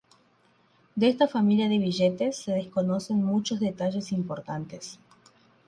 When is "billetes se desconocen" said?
1.77-3.23